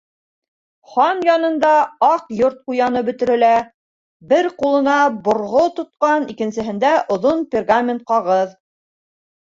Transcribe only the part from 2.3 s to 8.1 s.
Йорт ҡуяны бөтөрөлә —бер ҡулына борғо тотҡан, икенсеһендә —оҙон пергамент